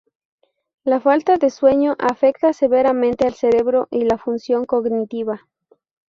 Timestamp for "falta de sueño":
0.99-1.95